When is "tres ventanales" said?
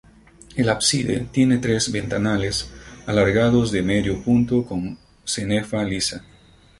1.59-2.67